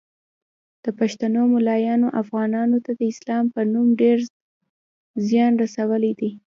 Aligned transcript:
د 0.83 0.85
پښتنو 0.99 1.41
مولایانو 1.53 2.07
افغانانو 2.21 2.77
ته 2.85 2.91
د 2.99 3.01
اسلام 3.11 3.45
په 3.53 3.61
نوم 3.73 3.87
ډیر 4.01 4.17
ځیان 5.27 5.51
رسولی 5.63 6.13
دی 6.19 6.31